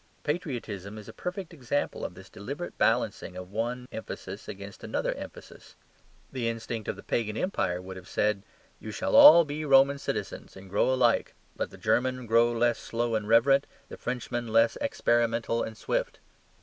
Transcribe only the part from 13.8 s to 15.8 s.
the Frenchmen less experimental and